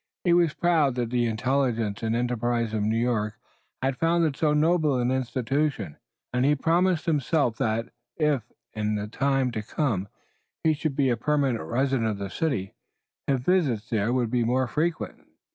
[0.23, 3.37] He was proud that the intelligence and enterprise of New York
[3.83, 5.95] had founded so noble an institution
[6.33, 8.41] and he promised himself that if,
[8.73, 10.07] in the time to come,
[10.63, 12.73] he should be a permanent resident of the city,
[13.27, 15.21] his visits there would be frequent.